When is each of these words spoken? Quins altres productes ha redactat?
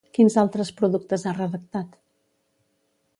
Quins 0.17 0.37
altres 0.43 0.71
productes 0.79 1.27
ha 1.31 1.35
redactat? 1.37 1.93